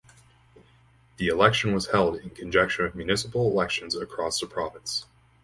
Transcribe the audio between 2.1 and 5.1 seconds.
in conjunction with municipal elections across the province.